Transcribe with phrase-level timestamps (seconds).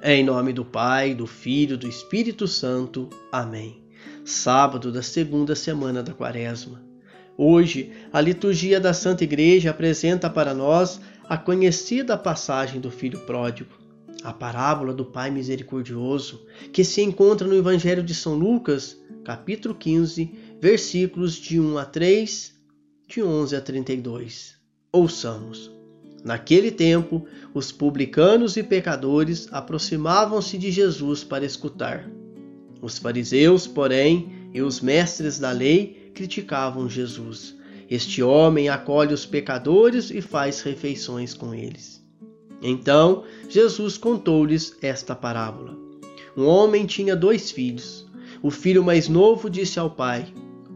[0.00, 3.10] Em nome do Pai, do Filho, do Espírito Santo.
[3.32, 3.82] Amém.
[4.24, 6.80] Sábado da segunda semana da Quaresma.
[7.36, 13.72] Hoje, a liturgia da Santa Igreja apresenta para nós a conhecida passagem do Filho Pródigo,
[14.22, 20.32] a parábola do Pai Misericordioso, que se encontra no Evangelho de São Lucas, capítulo 15,
[20.60, 22.54] versículos de 1 a 3,
[23.08, 24.54] de 11 a 32.
[24.92, 25.77] Ouçamos.
[26.24, 32.10] Naquele tempo, os publicanos e pecadores aproximavam-se de Jesus para escutar.
[32.82, 37.56] Os fariseus, porém, e os mestres da lei criticavam Jesus.
[37.90, 42.04] Este homem acolhe os pecadores e faz refeições com eles.
[42.60, 45.76] Então Jesus contou-lhes esta parábola.
[46.36, 48.06] Um homem tinha dois filhos.
[48.42, 50.26] O filho mais novo disse ao pai: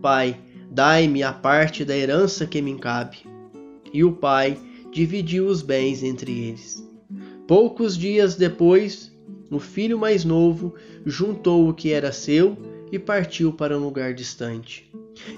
[0.01, 0.41] Pai,
[0.71, 3.19] dai-me a parte da herança que me cabe.
[3.93, 4.59] E o pai
[4.93, 6.87] dividiu os bens entre eles.
[7.49, 9.11] Poucos dias depois,
[9.51, 10.75] o filho mais novo
[11.05, 12.57] juntou o que era seu
[12.93, 14.91] e partiu para um lugar distante.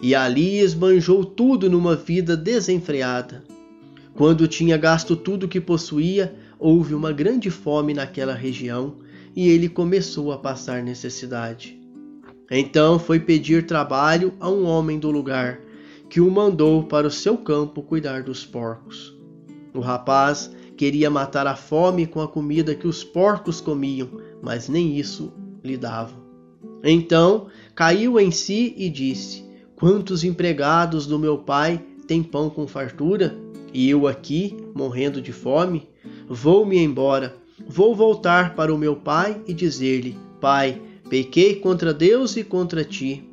[0.03, 3.45] E ali esbanjou tudo numa vida desenfreada.
[4.15, 8.97] Quando tinha gasto tudo que possuía, houve uma grande fome naquela região
[9.35, 11.81] e ele começou a passar necessidade.
[12.51, 15.61] Então foi pedir trabalho a um homem do lugar,
[16.09, 19.15] que o mandou para o seu campo cuidar dos porcos.
[19.75, 24.09] O rapaz queria matar a fome com a comida que os porcos comiam,
[24.41, 25.33] mas nem isso
[25.65, 26.23] lhe davam.
[26.83, 29.45] Então caiu em si e disse:
[29.75, 33.37] Quantos empregados do meu pai têm pão com fartura,
[33.73, 35.89] e eu aqui, morrendo de fome?
[36.29, 37.35] Vou-me embora,
[37.67, 43.29] vou voltar para o meu pai e dizer-lhe: Pai, pequei contra Deus e contra ti.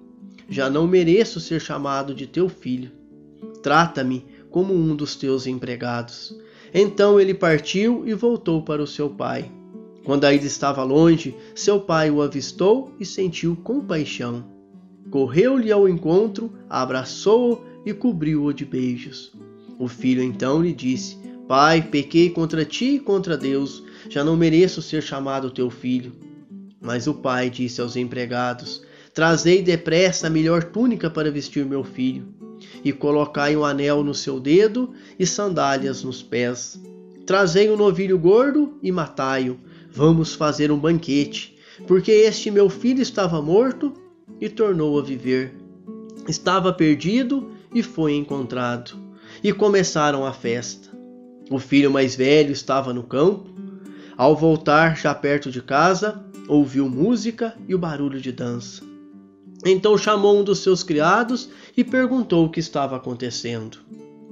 [0.50, 2.92] Já não mereço ser chamado de teu filho.
[3.61, 6.35] Trata-me como um dos teus empregados.
[6.73, 9.49] Então ele partiu e voltou para o seu pai.
[10.03, 14.43] Quando ainda estava longe, seu pai o avistou e sentiu compaixão.
[15.09, 19.31] Correu-lhe ao encontro, abraçou-o e cobriu-o de beijos.
[19.80, 24.81] O filho então lhe disse: Pai, pequei contra ti e contra Deus, já não mereço
[24.81, 26.14] ser chamado teu filho.
[26.80, 28.83] Mas o pai disse aos empregados:
[29.14, 32.40] Trazei depressa a melhor túnica para vestir meu filho
[32.83, 36.80] e colocai um anel no seu dedo e sandálias nos pés.
[37.26, 39.60] Trazei um novilho gordo e matai-o.
[39.92, 41.58] Vamos fazer um banquete,
[41.88, 43.94] porque este meu filho estava morto
[44.39, 45.55] e tornou a viver.
[46.27, 48.98] Estava perdido e foi encontrado.
[49.44, 50.89] E começaram a festa.
[51.50, 53.50] O filho mais velho estava no campo.
[54.17, 58.90] Ao voltar, já perto de casa, ouviu música e o barulho de dança.
[59.66, 63.80] Então chamou um dos seus criados e perguntou o que estava acontecendo.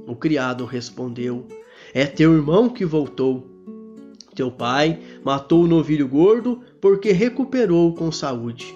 [0.07, 1.45] O criado respondeu:
[1.93, 3.47] É teu irmão que voltou.
[4.33, 8.73] Teu pai matou o novilho gordo porque recuperou com saúde.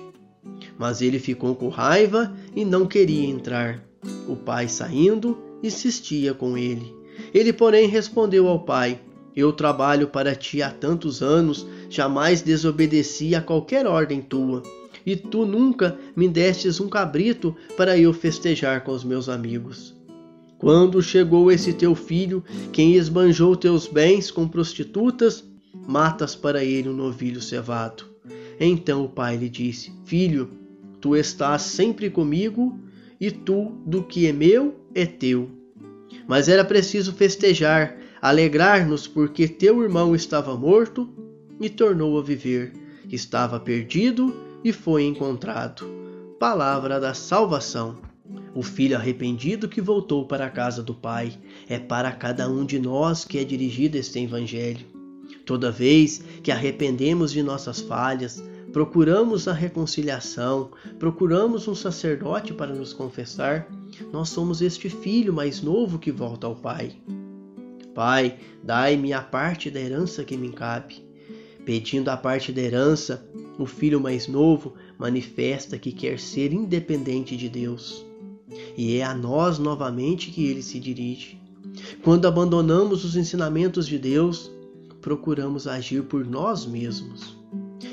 [0.77, 3.83] Mas ele ficou com raiva e não queria entrar.
[4.27, 6.93] O pai, saindo, insistia com ele.
[7.33, 8.99] Ele, porém, respondeu ao pai:
[9.35, 14.61] Eu trabalho para ti há tantos anos, jamais desobedeci a qualquer ordem tua
[15.05, 19.95] e tu nunca me destes um cabrito para eu festejar com os meus amigos.
[20.57, 25.43] Quando chegou esse teu filho, quem esbanjou teus bens com prostitutas,
[25.85, 28.05] matas para ele um novilho cevado.
[28.59, 30.51] Então o pai lhe disse: Filho,
[31.01, 32.79] tu estás sempre comigo,
[33.19, 35.49] e tu, do que é meu, é teu.
[36.27, 41.09] Mas era preciso festejar, alegrar-nos, porque teu irmão estava morto
[41.59, 42.71] e tornou a viver,
[43.11, 45.85] estava perdido e foi encontrado.
[46.39, 47.97] Palavra da salvação.
[48.55, 51.37] O filho arrependido que voltou para a casa do Pai
[51.67, 54.85] é para cada um de nós que é dirigido este Evangelho.
[55.45, 62.93] Toda vez que arrependemos de nossas falhas, procuramos a reconciliação, procuramos um sacerdote para nos
[62.93, 63.67] confessar,
[64.11, 66.93] nós somos este filho mais novo que volta ao Pai.
[67.93, 71.05] Pai, dai-me a parte da herança que me cabe.
[71.63, 73.25] Pedindo a parte da herança,
[73.57, 78.05] o filho mais novo manifesta que quer ser independente de Deus.
[78.77, 81.39] E é a nós novamente que ele se dirige.
[82.03, 84.51] Quando abandonamos os ensinamentos de Deus,
[85.01, 87.37] procuramos agir por nós mesmos.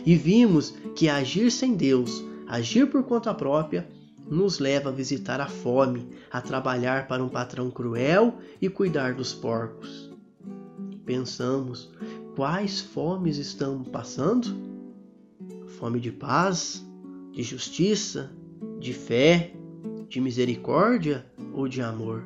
[0.05, 3.89] E vimos que agir sem Deus, agir por conta própria,
[4.29, 9.33] nos leva a visitar a fome, a trabalhar para um patrão cruel e cuidar dos
[9.33, 10.11] porcos.
[11.05, 11.91] Pensamos
[12.37, 14.70] quais fomes estamos passando?
[15.81, 16.87] Fome de paz,
[17.33, 18.31] de justiça,
[18.79, 19.53] de fé,
[20.09, 22.25] de misericórdia ou de amor?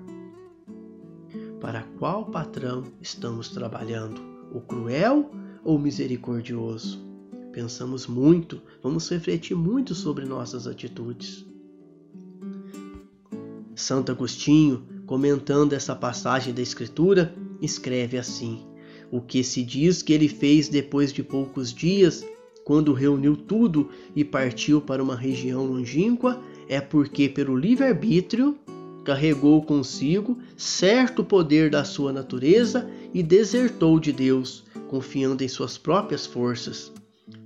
[1.61, 4.21] Para qual patrão estamos trabalhando?
[4.53, 5.31] O cruel
[5.65, 7.05] ou o misericordioso?
[7.55, 11.47] pensamos muito, vamos refletir muito sobre nossas atitudes.
[13.77, 18.67] Santo Agostinho, comentando essa passagem da Escritura, escreve assim:
[19.11, 22.27] O que se diz que ele fez depois de poucos dias,
[22.65, 28.57] quando reuniu tudo e partiu para uma região longínqua, é porque, pelo livre-arbítrio,
[29.05, 36.25] carregou consigo certo poder da sua natureza e desertou de Deus, confiando em suas próprias
[36.25, 36.91] forças.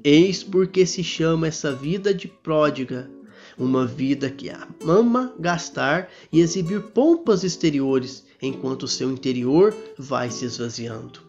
[0.04, 3.10] Eis porque se chama essa vida de pródiga,
[3.58, 4.50] uma vida que
[4.86, 11.20] ama gastar e exibir pompas exteriores, enquanto seu interior vai se esvaziando.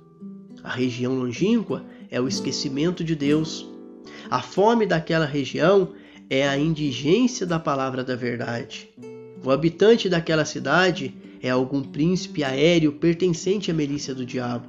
[0.63, 3.68] A região longínqua é o esquecimento de Deus.
[4.29, 5.94] A fome daquela região
[6.29, 8.89] é a indigência da palavra da verdade.
[9.44, 14.67] O habitante daquela cidade é algum príncipe aéreo pertencente à milícia do diabo.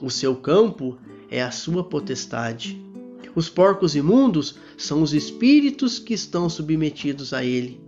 [0.00, 0.98] O seu campo
[1.30, 2.80] é a sua potestade.
[3.34, 7.81] Os porcos imundos são os espíritos que estão submetidos a ele.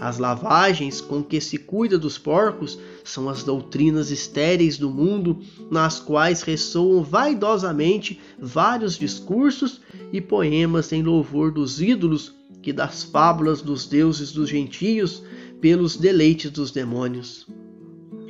[0.00, 6.00] As lavagens com que se cuida dos porcos são as doutrinas estéreis do mundo, nas
[6.00, 13.86] quais ressoam vaidosamente vários discursos e poemas em louvor dos ídolos que das fábulas dos
[13.86, 15.22] deuses dos gentios
[15.60, 17.46] pelos deleites dos demônios.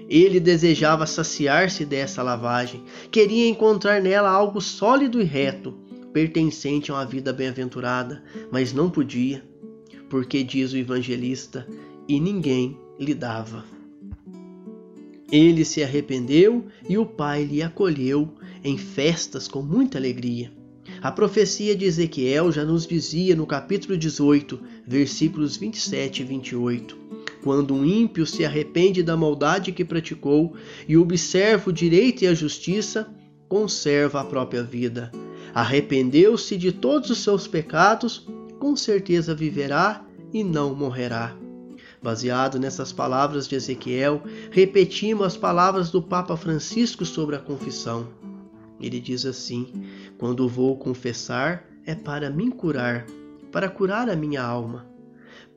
[0.09, 2.83] Ele desejava saciar-se dessa lavagem,
[3.13, 5.73] queria encontrar nela algo sólido e reto,
[6.13, 9.45] pertencente a uma vida bem-aventurada, mas não podia,
[10.11, 11.67] porque diz o evangelista,
[12.07, 13.65] e ninguém lhe dava.
[15.33, 18.35] Ele se arrependeu e o Pai lhe acolheu
[18.65, 20.53] em festas com muita alegria.
[21.01, 26.99] A profecia de Ezequiel já nos dizia no capítulo 18, versículos 27 e 28.
[27.43, 30.55] Quando um ímpio se arrepende da maldade que praticou
[30.87, 33.09] e observa o direito e a justiça,
[33.49, 35.11] conserva a própria vida.
[35.55, 38.27] Arrependeu-se de todos os seus pecados,
[38.61, 41.35] com certeza viverá e não morrerá.
[42.03, 48.09] Baseado nessas palavras de Ezequiel, repetimos as palavras do Papa Francisco sobre a confissão.
[48.79, 49.73] Ele diz assim:
[50.19, 53.07] Quando vou confessar, é para me curar,
[53.51, 54.87] para curar a minha alma,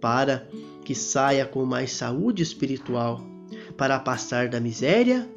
[0.02, 0.48] para
[0.84, 3.22] que saia com mais saúde espiritual,
[3.78, 5.30] para passar da miséria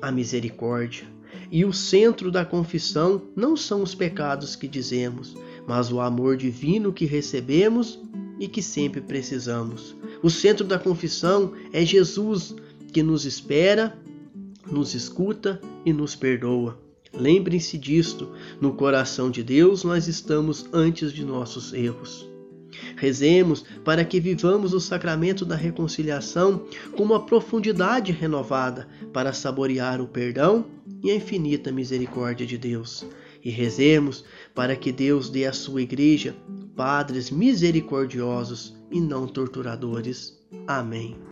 [0.00, 1.06] à misericórdia.
[1.52, 5.36] E o centro da confissão não são os pecados que dizemos,
[5.70, 7.96] mas o amor divino que recebemos
[8.40, 9.94] e que sempre precisamos.
[10.20, 12.56] O centro da confissão é Jesus
[12.92, 13.96] que nos espera,
[14.68, 16.76] nos escuta e nos perdoa.
[17.14, 18.30] Lembrem-se disto:
[18.60, 22.28] no coração de Deus nós estamos antes de nossos erros.
[22.96, 26.64] Rezemos para que vivamos o sacramento da reconciliação
[26.96, 30.64] com uma profundidade renovada para saborear o perdão
[31.00, 33.06] e a infinita misericórdia de Deus.
[33.42, 36.36] E rezemos para que Deus dê à sua igreja
[36.76, 40.38] padres misericordiosos e não torturadores.
[40.66, 41.29] Amém.